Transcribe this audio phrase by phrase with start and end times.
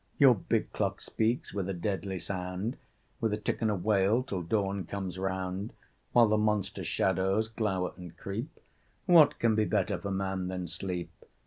[0.17, 2.75] Your big clock speaks with a deadly sound,
[3.19, 5.73] With a tick and a wail till dawn comes round.
[6.11, 8.59] While the monster shadows glower and creep,
[9.05, 11.11] What can be better for man than sleep?"